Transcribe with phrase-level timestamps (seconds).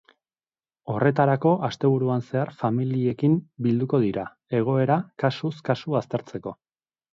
[0.93, 4.25] Horretarako, asteburuan zehar familiekin bilduko dira,
[4.63, 6.59] egoera kasuz kasu aztertzeko.